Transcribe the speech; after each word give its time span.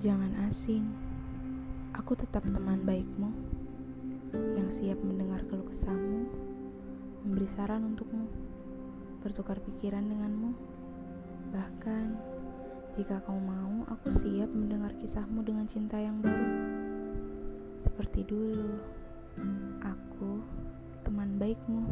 Jangan 0.00 0.32
asing, 0.48 0.80
aku 1.92 2.16
tetap 2.16 2.40
teman 2.40 2.88
baikmu 2.88 3.28
yang 4.32 4.72
siap 4.80 4.96
mendengar 5.04 5.44
keluh 5.44 5.68
kesahmu, 5.68 6.24
memberi 7.20 7.44
saran 7.52 7.84
untukmu, 7.84 8.24
bertukar 9.20 9.60
pikiran 9.60 10.00
denganmu. 10.00 10.56
Bahkan, 11.52 12.16
jika 12.96 13.20
kau 13.28 13.36
mau, 13.44 13.84
aku 13.92 14.08
siap 14.24 14.48
mendengar 14.48 14.96
kisahmu 15.04 15.44
dengan 15.44 15.68
cinta 15.68 16.00
yang 16.00 16.16
baru. 16.24 16.48
Seperti 17.84 18.24
dulu, 18.24 18.80
aku 19.84 20.40
teman 21.04 21.36
baikmu. 21.36 21.84